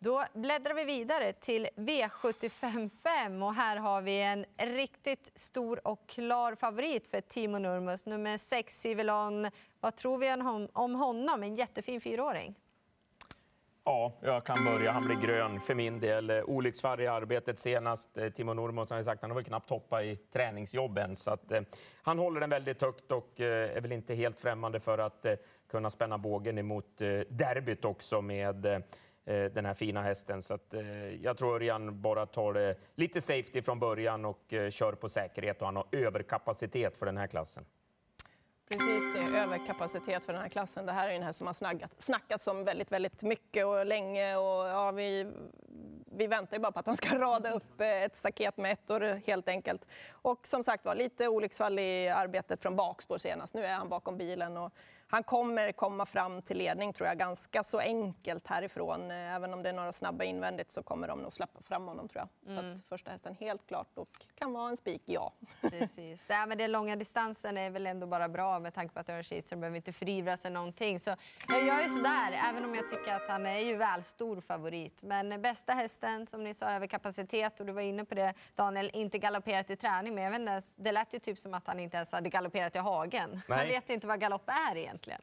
Då 0.00 0.24
bläddrar 0.32 0.74
vi 0.74 0.84
vidare 0.84 1.32
till 1.32 1.68
V755 1.76 3.46
och 3.46 3.54
här 3.54 3.76
har 3.76 4.02
vi 4.02 4.22
en 4.22 4.44
riktigt 4.56 5.30
stor 5.34 5.88
och 5.88 6.06
klar 6.06 6.54
favorit 6.54 7.08
för 7.08 7.20
Timo 7.20 7.58
Nurmos. 7.58 8.06
Nummer 8.06 8.38
6, 8.38 8.80
Sivelon. 8.80 9.46
Vad 9.80 9.96
tror 9.96 10.18
vi 10.18 10.32
om 10.72 10.94
honom? 10.94 11.42
En 11.42 11.56
jättefin 11.56 12.00
fyraåring. 12.00 12.54
Ja, 13.84 14.12
jag 14.20 14.44
kan 14.44 14.64
börja. 14.64 14.92
Han 14.92 15.06
blir 15.06 15.16
grön 15.16 15.60
för 15.60 15.74
min 15.74 16.00
del. 16.00 16.30
Olycksfall 16.30 17.00
i 17.00 17.06
arbetet 17.06 17.58
senast. 17.58 18.18
Eh, 18.18 18.28
Timo 18.28 18.54
Nurmos 18.54 18.90
har 18.90 19.02
sagt 19.02 19.22
han 19.22 19.30
har 19.30 19.34
väl 19.34 19.44
knappt 19.44 19.70
hoppat 19.70 20.02
i 20.02 20.16
träningsjobben. 20.16 21.16
Så 21.16 21.30
att, 21.30 21.52
eh, 21.52 21.62
han 22.02 22.18
håller 22.18 22.40
den 22.40 22.50
väldigt 22.50 22.82
högt 22.82 23.12
och 23.12 23.40
eh, 23.40 23.76
är 23.76 23.80
väl 23.80 23.92
inte 23.92 24.14
helt 24.14 24.40
främmande 24.40 24.80
för 24.80 24.98
att 24.98 25.24
eh, 25.24 25.34
kunna 25.70 25.90
spänna 25.90 26.18
bågen 26.18 26.58
emot 26.58 27.00
eh, 27.00 27.20
derbyt 27.28 27.84
också 27.84 28.22
med 28.22 28.66
eh, 28.66 28.78
Eh, 29.28 29.44
den 29.44 29.66
här 29.66 29.74
fina 29.74 30.02
hästen. 30.02 30.42
Så 30.42 30.54
att, 30.54 30.74
eh, 30.74 31.14
jag 31.14 31.36
tror 31.36 31.54
Örjan 31.54 32.00
bara 32.00 32.26
tar 32.26 32.52
det 32.52 32.76
lite 32.94 33.20
safety 33.20 33.62
från 33.62 33.78
början 33.78 34.24
och 34.24 34.52
eh, 34.52 34.70
kör 34.70 34.92
på 34.92 35.08
säkerhet 35.08 35.60
och 35.60 35.66
han 35.66 35.76
har 35.76 35.86
överkapacitet 35.92 36.96
för 36.96 37.06
den 37.06 37.16
här 37.16 37.26
klassen. 37.26 37.64
Precis, 38.68 39.14
det 39.14 39.20
är 39.20 39.42
överkapacitet 39.42 40.24
för 40.24 40.32
den 40.32 40.42
här 40.42 40.48
klassen. 40.48 40.86
Det 40.86 40.92
här 40.92 41.08
är 41.08 41.12
en 41.12 41.22
häst 41.22 41.38
som 41.38 41.46
har 41.46 41.54
snackat, 41.54 41.94
snackats 41.98 42.46
om 42.46 42.64
väldigt, 42.64 42.92
väldigt 42.92 43.22
mycket 43.22 43.66
och 43.66 43.86
länge. 43.86 44.36
Och 44.36 44.68
ja, 44.68 44.90
vi, 44.90 45.32
vi 46.16 46.26
väntar 46.26 46.56
ju 46.56 46.60
bara 46.60 46.72
på 46.72 46.78
att 46.78 46.86
han 46.86 46.96
ska 46.96 47.18
rada 47.18 47.50
upp 47.50 47.80
ett 47.80 48.16
staket 48.16 48.56
med 48.56 48.72
ettor 48.72 49.26
helt 49.26 49.48
enkelt. 49.48 49.86
Och 50.10 50.46
som 50.46 50.62
sagt 50.62 50.84
var, 50.84 50.94
lite 50.94 51.28
olycksfall 51.28 51.78
i 51.78 52.08
arbetet 52.08 52.62
från 52.62 52.76
bakspår 52.76 53.18
senast. 53.18 53.54
Nu 53.54 53.64
är 53.64 53.74
han 53.74 53.88
bakom 53.88 54.18
bilen. 54.18 54.56
Och 54.56 54.72
han 55.10 55.24
kommer 55.24 55.72
komma 55.72 56.06
fram 56.06 56.42
till 56.42 56.58
ledning 56.58 56.92
tror 56.92 57.08
jag 57.08 57.18
ganska 57.18 57.64
så 57.64 57.78
enkelt 57.78 58.46
härifrån. 58.46 59.10
Även 59.10 59.54
om 59.54 59.62
det 59.62 59.68
är 59.68 59.72
några 59.72 59.92
snabba 59.92 60.24
invändigt 60.24 60.72
så 60.72 60.82
kommer 60.82 61.08
de 61.08 61.18
nog 61.18 61.32
släppa 61.32 61.62
fram 61.62 61.86
honom 61.86 62.08
tror 62.08 62.20
jag. 62.20 62.52
Mm. 62.52 62.62
Så 62.62 62.78
att 62.78 62.88
första 62.88 63.10
hästen 63.10 63.36
helt 63.40 63.66
klart 63.66 63.98
och 63.98 64.08
kan 64.34 64.52
vara 64.52 64.70
en 64.70 64.76
spik, 64.76 65.02
ja. 65.04 65.32
Precis. 65.60 66.24
Ja, 66.28 66.46
men 66.46 66.58
den 66.58 66.72
långa 66.72 66.96
distansen 66.96 67.58
är 67.58 67.70
väl 67.70 67.86
ändå 67.86 68.06
bara 68.06 68.28
bra 68.28 68.58
med 68.58 68.74
tanke 68.74 68.94
på 68.94 69.00
att 69.00 69.08
Örjan 69.08 69.22
Kihlström 69.22 69.60
behöver 69.60 69.76
inte 69.76 69.92
förivra 69.92 70.36
sig 70.36 70.50
någonting. 70.50 71.00
Så 71.00 71.10
jag 71.48 71.66
gör 71.66 71.80
ju 71.80 71.88
sådär, 71.88 72.40
även 72.50 72.64
om 72.64 72.74
jag 72.74 72.90
tycker 72.90 73.14
att 73.14 73.28
han 73.28 73.46
är 73.46 73.58
ju 73.58 73.76
väl 73.76 74.02
stor 74.02 74.40
favorit. 74.40 75.02
Men 75.02 75.42
bästa 75.42 75.72
hästen, 75.72 76.26
som 76.26 76.44
ni 76.44 76.54
sa, 76.54 76.70
över 76.70 76.86
kapacitet 76.86 77.60
och 77.60 77.66
du 77.66 77.72
var 77.72 77.82
inne 77.82 78.04
på 78.04 78.14
det 78.14 78.34
Daniel, 78.54 78.90
inte 78.92 79.18
galopperat 79.18 79.70
i 79.70 79.76
träning. 79.76 80.14
Men 80.14 80.24
jag 80.24 80.30
vet 80.30 80.40
inte, 80.40 80.60
det 80.76 80.92
lät 80.92 81.14
ju 81.14 81.18
typ 81.18 81.38
som 81.38 81.54
att 81.54 81.66
han 81.66 81.80
inte 81.80 81.96
ens 81.96 82.12
hade 82.12 82.28
galopperat 82.28 82.76
i 82.76 82.78
hagen. 82.78 83.40
Nej. 83.48 83.58
Han 83.58 83.68
vet 83.68 83.90
inte 83.90 84.06
vad 84.06 84.20
galopp 84.20 84.48
är 84.48 84.76
egentligen 84.76 84.97
egentligen. 85.06 85.20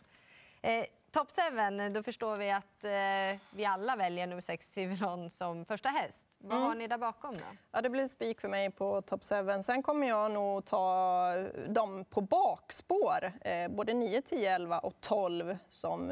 Eh, 0.62 0.86
Top 1.12 1.28
7, 1.32 1.90
då 1.90 2.04
förstår 2.04 2.38
vi 2.38 2.52
att 2.52 2.84
eh, 2.84 3.40
vi 3.52 3.66
alla 3.66 3.96
väljer 3.96 4.28
nummer 4.28 4.42
6 4.42 4.74
Civilon 4.74 5.30
som 5.30 5.66
första 5.66 5.90
häst. 5.90 6.28
Vad 6.38 6.60
har 6.60 6.76
ni 6.76 6.88
där 6.88 6.98
bakom 6.98 7.34
då? 7.34 7.44
Ja, 7.72 7.82
det 7.82 7.90
blir 7.90 8.08
spik 8.08 8.42
för 8.42 8.48
mig 8.48 8.72
på 8.72 9.02
Top 9.02 9.24
7. 9.24 9.64
Sen 9.64 9.84
kommer 9.84 10.08
jag 10.08 10.32
nog 10.32 10.66
ta 10.66 11.32
dem 11.68 12.06
på 12.06 12.22
bakspår, 12.22 13.34
eh, 13.42 13.68
både 13.68 13.94
9, 13.94 14.22
10, 14.22 14.56
11 14.56 14.80
och 14.80 14.94
12 15.02 15.58
som 15.70 16.12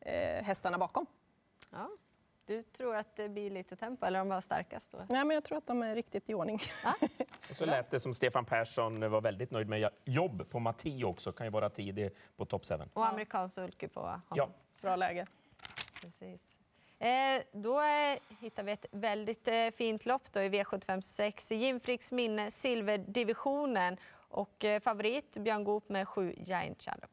eh, 0.00 0.44
hästarna 0.44 0.78
bakom. 0.78 1.06
Ja. 1.70 1.88
Du 2.46 2.62
tror 2.62 2.96
att 2.96 3.16
det 3.16 3.28
blir 3.28 3.50
lite 3.50 3.76
tempo, 3.76 4.06
eller 4.06 4.18
de 4.18 4.28
var 4.28 4.40
starkast 4.40 4.92
då? 4.92 4.98
Nej, 4.98 5.24
men 5.24 5.34
jag 5.34 5.44
tror 5.44 5.58
att 5.58 5.66
de 5.66 5.82
är 5.82 5.94
riktigt 5.94 6.30
i 6.30 6.34
ordning. 6.34 6.60
Och 7.50 7.56
så 7.56 7.66
lät 7.66 7.90
det 7.90 8.00
som 8.00 8.14
Stefan 8.14 8.44
Persson 8.44 9.10
var 9.10 9.20
väldigt 9.20 9.50
nöjd 9.50 9.68
med 9.68 9.90
jobb 10.04 10.50
på 10.50 10.58
Matti 10.58 11.04
också, 11.04 11.32
kan 11.32 11.46
ju 11.46 11.50
vara 11.50 11.70
tidig 11.70 12.10
på 12.36 12.44
top 12.44 12.66
7. 12.66 12.74
Och 12.92 13.06
amerikansk 13.06 13.54
sulky 13.54 13.88
på 13.88 14.00
honom. 14.00 14.20
Ja. 14.34 14.48
Bra 14.80 14.96
läge. 14.96 15.26
Precis. 16.00 16.60
Eh, 16.98 17.42
då 17.52 17.80
eh, 17.80 18.18
hittar 18.40 18.62
vi 18.62 18.72
ett 18.72 18.86
väldigt 18.90 19.48
eh, 19.48 19.70
fint 19.74 20.06
lopp 20.06 20.32
då 20.32 20.40
i 20.40 20.48
V756. 20.48 21.54
Jim 21.54 21.80
Fricks 21.80 22.12
minne, 22.12 22.50
silverdivisionen. 22.50 23.96
Och 24.28 24.64
eh, 24.64 24.80
favorit 24.80 25.36
Björn 25.36 25.64
Goop 25.64 25.88
med 25.88 26.08
sju 26.08 26.34
Giant 26.38 26.82
Shadow. 26.82 27.10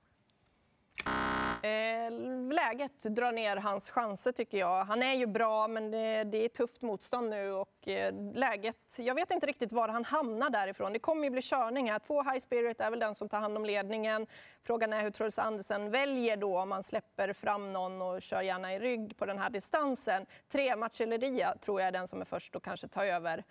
Eh, 1.63 2.11
läget 2.51 3.03
drar 3.03 3.31
ner 3.31 3.57
hans 3.57 3.89
chanser 3.89 4.31
tycker 4.31 4.57
jag. 4.57 4.85
Han 4.85 5.03
är 5.03 5.13
ju 5.13 5.25
bra 5.25 5.67
men 5.67 5.91
det, 5.91 6.23
det 6.23 6.37
är 6.45 6.49
tufft 6.49 6.81
motstånd 6.81 7.29
nu 7.29 7.51
och 7.51 7.87
eh, 7.87 8.13
läget, 8.33 8.75
jag 8.97 9.15
vet 9.15 9.31
inte 9.31 9.45
riktigt 9.45 9.71
var 9.71 9.87
han 9.87 10.05
hamnar 10.05 10.49
därifrån. 10.49 10.93
Det 10.93 10.99
kommer 10.99 11.23
ju 11.23 11.29
bli 11.29 11.41
körning 11.41 11.91
här. 11.91 11.99
Två 11.99 12.23
High 12.23 12.39
Spirit 12.39 12.81
är 12.81 12.89
väl 12.89 12.99
den 12.99 13.15
som 13.15 13.29
tar 13.29 13.39
hand 13.39 13.57
om 13.57 13.65
ledningen. 13.65 14.27
Frågan 14.63 14.93
är 14.93 15.03
hur 15.03 15.11
Truls 15.11 15.39
Andersen 15.39 15.91
väljer 15.91 16.37
då 16.37 16.59
om 16.59 16.69
man 16.69 16.83
släpper 16.83 17.33
fram 17.33 17.73
någon 17.73 18.01
och 18.01 18.21
kör 18.21 18.41
gärna 18.41 18.73
i 18.73 18.79
rygg 18.79 19.17
på 19.17 19.25
den 19.25 19.39
här 19.39 19.49
distansen. 19.49 20.25
Tre 20.51 20.75
Marcelleria 20.75 21.55
tror 21.61 21.81
jag 21.81 21.87
är 21.87 21.91
den 21.91 22.07
som 22.07 22.21
är 22.21 22.25
först 22.25 22.55
och 22.55 22.63
kanske 22.63 22.87
tar 22.87 23.05
över. 23.05 23.43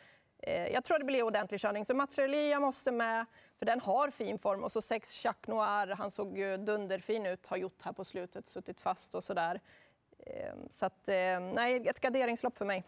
Eh, 0.42 0.66
jag 0.68 0.84
tror 0.84 0.98
det 0.98 1.04
blir 1.04 1.22
ordentlig 1.22 1.60
körning, 1.60 1.84
så 1.84 1.94
Marcelleria 1.94 2.60
måste 2.60 2.92
med 2.92 3.26
för 3.58 3.66
den 3.66 3.80
har 3.80 4.10
fin 4.10 4.38
form. 4.38 4.64
Och 4.64 4.72
så 4.72 4.82
sex 4.82 5.24
Jacques 5.24 5.48
Noir, 5.48 5.94
han 5.94 6.10
såg 6.10 6.38
ju 6.38 6.56
dunderfin 6.56 7.26
ut, 7.26 7.46
har 7.46 7.56
gjort 7.56 7.82
här 7.82 7.92
på 7.92 8.04
slutet, 8.04 8.48
suttit 8.48 8.80
fast 8.80 9.14
och 9.14 9.24
sådär. 9.24 9.60
Ehm, 10.26 10.68
så 10.70 10.86
att, 10.86 11.08
eh, 11.08 11.40
nej, 11.40 11.88
ett 11.88 12.00
garderingslopp 12.00 12.58
för 12.58 12.64
mig. 12.64 12.84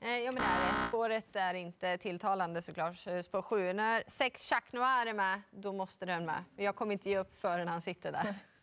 Eh, 0.00 0.18
ja, 0.18 0.32
men 0.32 0.42
det 0.42 0.48
är. 0.48 0.88
Spåret 0.88 1.36
är 1.36 1.54
inte 1.54 1.98
tilltalande 1.98 2.62
såklart. 2.62 2.96
Spår 3.22 3.42
7. 3.42 3.72
När 3.72 4.04
sex 4.06 4.50
Jacques 4.50 4.72
Noir 4.72 5.06
är 5.06 5.14
med, 5.14 5.40
då 5.50 5.72
måste 5.72 6.06
den 6.06 6.26
med. 6.26 6.44
Jag 6.56 6.76
kommer 6.76 6.92
inte 6.92 7.10
ge 7.10 7.18
upp 7.18 7.40
förrän 7.40 7.68
han 7.68 7.80
sitter 7.80 8.12
där. 8.12 8.34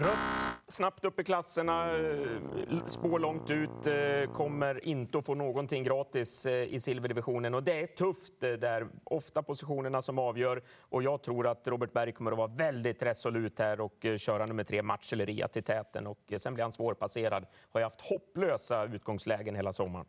Rött, 0.00 0.48
snabbt 0.66 1.04
upp 1.04 1.20
i 1.20 1.24
klasserna, 1.24 1.96
eh, 1.96 2.86
spår 2.86 3.18
långt 3.18 3.50
ut, 3.50 3.86
eh, 3.86 4.36
kommer 4.36 4.84
inte 4.84 5.18
att 5.18 5.26
få 5.26 5.34
någonting 5.34 5.82
gratis 5.82 6.46
eh, 6.46 6.74
i 6.74 6.80
silverdivisionen. 6.80 7.54
Och 7.54 7.62
det 7.62 7.82
är 7.82 7.86
tufft 7.86 8.40
där, 8.40 8.88
ofta 9.04 9.42
positionerna 9.42 10.02
som 10.02 10.18
avgör. 10.18 10.62
Och 10.80 11.02
jag 11.02 11.22
tror 11.22 11.46
att 11.46 11.68
Robert 11.68 11.92
Berg 11.92 12.12
kommer 12.12 12.32
att 12.32 12.38
vara 12.38 12.48
väldigt 12.48 13.02
resolut 13.02 13.58
här 13.58 13.80
och 13.80 14.06
köra 14.18 14.46
nummer 14.46 14.64
tre, 14.64 14.82
Matcheleria, 14.82 15.48
till 15.48 15.62
täten. 15.62 16.06
Och 16.06 16.32
sen 16.36 16.54
blir 16.54 16.62
han 16.64 16.72
svårpasserad. 16.72 17.46
Har 17.72 17.80
ju 17.80 17.84
haft 17.84 18.00
hopplösa 18.00 18.84
utgångslägen 18.84 19.54
hela 19.54 19.72
sommaren. 19.72 20.06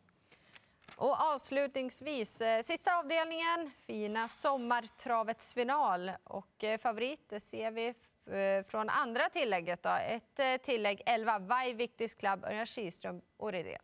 Och 0.95 1.21
avslutningsvis, 1.33 2.41
sista 2.63 2.99
avdelningen, 2.99 3.71
fina 3.87 4.27
sommartravets 4.27 5.53
final. 5.53 6.11
Och 6.23 6.65
favorit, 6.79 7.29
det 7.29 7.39
ser 7.39 7.71
vi 7.71 7.93
Eh, 8.31 8.63
från 8.63 8.89
andra 8.89 9.29
tillägget. 9.29 9.83
Då. 9.83 9.89
Ett 9.89 10.39
eh, 10.39 10.45
tillägg 10.61 11.01
11, 11.05 11.39
Vaj, 11.39 11.73
Viktis 11.73 12.13
Club, 12.13 12.45
Örjan 12.45 12.65
Kihlström 12.65 13.21
och 13.37 13.51
Redén. 13.51 13.81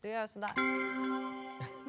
Du 0.00 0.08
gör 0.08 0.26
sådär. 0.26 0.50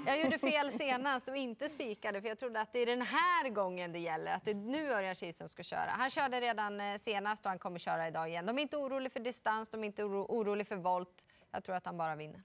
Jag 0.05 0.21
gjorde 0.21 0.39
fel 0.39 0.71
senast 0.71 1.27
och 1.27 1.35
inte 1.35 1.69
spikade 1.69 2.21
för 2.21 2.27
jag 2.29 2.39
trodde 2.39 2.62
att 2.62 2.73
det 2.73 2.79
är 2.79 2.85
den 2.85 3.01
här 3.01 3.50
gången 3.50 3.91
det 3.91 4.00
gäller. 4.00 4.35
Att 4.35 4.45
det 4.45 4.51
är 4.51 4.55
nu 4.55 4.91
Örjan 4.91 5.15
Kihlström 5.15 5.50
ska 5.50 5.63
köra. 5.63 5.89
Han 5.89 6.09
körde 6.09 6.41
redan 6.41 6.81
eh, 6.81 6.97
senast 6.97 7.45
och 7.45 7.50
han 7.50 7.59
kommer 7.59 7.79
köra 7.79 8.07
idag 8.07 8.29
igen. 8.29 8.45
De 8.45 8.57
är 8.57 8.62
inte 8.62 8.77
oroliga 8.77 9.09
för 9.09 9.19
distans, 9.19 9.69
de 9.69 9.83
är 9.83 9.88
inte 9.88 10.03
oroliga 10.03 10.65
för 10.65 10.75
volt. 10.75 11.25
Jag 11.51 11.63
tror 11.63 11.75
att 11.75 11.85
han 11.85 11.97
bara 11.97 12.15
vinner. 12.15 12.43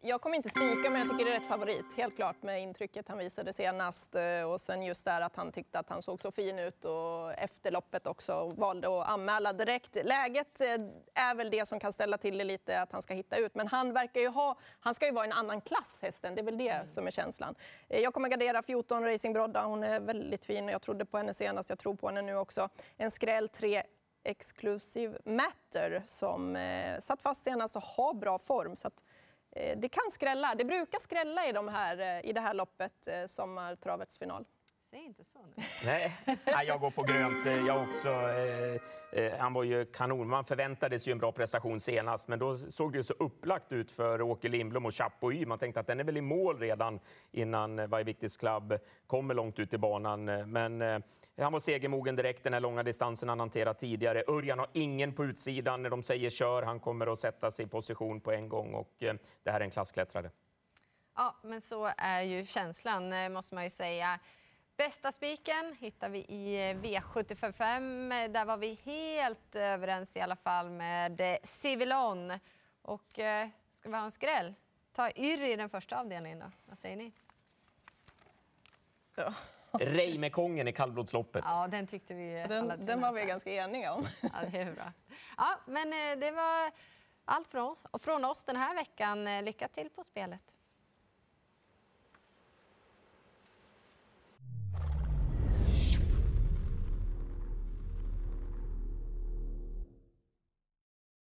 Jag 0.00 0.20
kommer 0.20 0.36
inte 0.36 0.48
spika, 0.48 0.90
men 0.90 1.00
jag 1.00 1.10
tycker 1.10 1.24
det 1.24 1.30
är 1.30 1.40
rätt 1.40 1.48
favorit. 1.48 1.84
Helt 1.96 2.16
klart 2.16 2.42
med 2.42 2.62
intrycket 2.62 3.08
han 3.08 3.18
visade 3.18 3.52
senast. 3.52 4.14
Eh, 4.14 4.42
och 4.42 4.60
sen 4.60 4.82
just 4.82 5.04
där 5.04 5.20
att 5.20 5.36
han 5.36 5.52
tyckte 5.52 5.78
att 5.78 5.88
han 5.88 6.02
såg 6.02 6.20
så 6.20 6.32
fin 6.32 6.58
ut 6.58 6.84
och 6.84 7.32
efter 7.32 7.70
loppet 7.70 8.06
också 8.06 8.52
valde 8.56 9.00
att 9.00 9.08
anmäla 9.08 9.52
direkt. 9.52 9.96
Läget 10.04 10.60
eh, 10.60 10.68
är 11.14 11.34
väl 11.34 11.50
det 11.50 11.68
som 11.68 11.80
kan 11.80 11.92
ställa 11.92 12.18
till 12.18 12.38
det 12.38 12.44
lite, 12.44 12.80
att 12.80 12.92
han 12.92 13.02
ska 13.02 13.14
hitta 13.14 13.36
ut. 13.36 13.54
Men 13.54 13.68
han 13.68 13.92
verkar 13.92 14.20
ju 14.20 14.28
ha, 14.28 14.58
han 14.80 14.94
ska 14.94 15.06
ju 15.06 15.12
vara 15.12 15.24
en 15.24 15.32
annan 15.32 15.60
klass 15.60 15.98
hästen, 16.02 16.34
det 16.34 16.40
är 16.40 16.44
väl 16.44 16.58
det 16.58 16.68
mm. 16.68 16.88
som 16.88 17.06
är 17.06 17.10
känslan. 17.10 17.54
Eh, 17.88 18.00
jag 18.00 18.14
kommer 18.14 18.28
gardera 18.28 18.62
14 18.62 19.04
Racing 19.04 19.34
Brodda, 19.34 19.64
hon 19.64 19.84
är 19.84 20.00
väldigt 20.00 20.44
fin. 20.44 20.68
Jag 20.68 20.82
trodde 20.82 21.04
på 21.04 21.18
henne 21.18 21.34
senast, 21.34 21.68
jag 21.68 21.78
tror 21.78 21.94
på 21.94 22.06
henne 22.06 22.22
nu 22.22 22.36
också. 22.36 22.68
En 22.96 23.10
skräll 23.10 23.48
3 23.48 23.82
Exclusive 24.24 25.18
Matter 25.24 26.02
som 26.06 26.56
eh, 26.56 27.00
satt 27.00 27.22
fast 27.22 27.44
senast 27.44 27.76
och 27.76 27.82
har 27.82 28.14
bra 28.14 28.38
form. 28.38 28.76
Så 28.76 28.88
att, 28.88 29.04
Eh, 29.50 29.78
det 29.78 29.88
kan 29.88 30.10
skrälla. 30.10 30.54
Det 30.54 30.64
brukar 30.64 30.98
skrälla 30.98 31.48
i, 31.48 31.52
de 31.52 31.68
här, 31.68 31.98
eh, 31.98 32.30
i 32.30 32.32
det 32.32 32.40
här 32.40 32.54
loppet, 32.54 33.08
eh, 33.08 33.26
sommartravets 33.26 34.18
final. 34.18 34.44
Säg 34.90 35.04
inte 35.04 35.24
så 35.24 35.38
nu. 35.56 35.62
Nej, 35.84 36.16
jag 36.66 36.80
går 36.80 36.90
på 36.90 37.02
grönt. 37.02 37.66
Jag 37.66 37.82
också. 37.82 38.08
Han 39.38 39.52
var 39.52 39.62
ju 39.62 39.84
kanon. 39.84 40.28
Man 40.28 40.44
förväntades 40.44 41.08
ju 41.08 41.12
en 41.12 41.18
bra 41.18 41.32
prestation 41.32 41.80
senast, 41.80 42.28
men 42.28 42.38
då 42.38 42.58
såg 42.58 42.92
det 42.92 42.96
ju 42.96 43.02
så 43.02 43.14
upplagt 43.18 43.72
ut 43.72 43.90
för 43.90 44.22
Åke 44.22 44.48
Lindblom 44.48 44.86
och 44.86 44.94
Chapuis. 44.94 45.46
Man 45.46 45.58
tänkte 45.58 45.80
att 45.80 45.86
den 45.86 46.00
är 46.00 46.04
väl 46.04 46.16
i 46.16 46.20
mål 46.20 46.58
redan 46.58 47.00
innan 47.32 47.90
Vaiviktis 47.90 48.36
Club 48.36 48.78
kommer 49.06 49.34
långt 49.34 49.58
ut 49.58 49.74
i 49.74 49.78
banan. 49.78 50.24
Men 50.50 50.80
han 51.38 51.52
var 51.52 51.60
segermogen 51.60 52.16
direkt 52.16 52.44
den 52.44 52.52
här 52.52 52.60
långa 52.60 52.82
distansen 52.82 53.28
han 53.28 53.40
hanterat 53.40 53.78
tidigare. 53.78 54.22
Örjan 54.28 54.58
har 54.58 54.68
ingen 54.72 55.12
på 55.12 55.24
utsidan 55.24 55.82
när 55.82 55.90
de 55.90 56.02
säger 56.02 56.30
kör. 56.30 56.62
Han 56.62 56.80
kommer 56.80 57.12
att 57.12 57.18
sätta 57.18 57.50
sig 57.50 57.64
i 57.64 57.68
position 57.68 58.20
på 58.20 58.32
en 58.32 58.48
gång 58.48 58.74
och 58.74 59.02
eh, 59.02 59.14
det 59.42 59.50
här 59.50 59.60
är 59.60 59.64
en 59.64 59.70
klassklättrare. 59.70 60.30
Ja, 61.16 61.36
men 61.42 61.60
så 61.60 61.90
är 61.96 62.22
ju 62.22 62.46
känslan 62.46 63.12
eh, 63.12 63.28
måste 63.28 63.54
man 63.54 63.64
ju 63.64 63.70
säga. 63.70 64.20
Bästa 64.78 65.12
spiken 65.12 65.76
hittar 65.80 66.08
vi 66.08 66.18
i 66.18 66.70
eh, 66.70 66.76
V75. 66.76 68.28
Där 68.28 68.44
var 68.44 68.56
vi 68.56 68.78
helt 68.84 69.56
överens 69.56 70.16
i 70.16 70.20
alla 70.20 70.36
fall 70.36 70.70
med 70.70 71.38
Civilon. 71.42 72.32
Och 72.82 73.04
ska 73.72 73.88
vi 73.88 73.94
ha 73.94 74.04
en 74.04 74.10
skräll? 74.10 74.54
Ta 74.92 75.10
Yr 75.16 75.42
i 75.42 75.56
den 75.56 75.70
första 75.70 76.00
avdelningen 76.00 76.38
då. 76.38 76.50
Vad 76.66 76.78
säger 76.78 76.96
ni? 76.96 77.12
Ja. 79.14 79.34
Reimekongen 79.72 80.68
i 80.68 80.72
kallblodsloppet. 80.72 81.44
Ja, 81.46 81.68
den 81.70 81.86
tyckte 81.86 82.14
vi 82.14 82.46
Den, 82.48 82.86
den 82.86 83.00
var 83.00 83.12
vi 83.12 83.24
ganska 83.24 83.50
eniga 83.50 83.92
om. 83.92 84.08
Ja, 84.20 84.28
det 84.50 84.58
är 84.58 84.72
bra. 84.72 84.92
Ja, 85.36 85.58
men 85.66 85.92
eh, 85.92 86.18
det 86.18 86.30
var 86.30 86.70
allt 87.24 87.48
från 87.48 87.70
oss, 87.70 87.86
från 88.02 88.24
oss 88.24 88.44
den 88.44 88.56
här 88.56 88.74
veckan. 88.74 89.28
Eh, 89.28 89.42
lycka 89.42 89.68
till 89.68 89.90
på 89.90 90.04
spelet. 90.04 90.40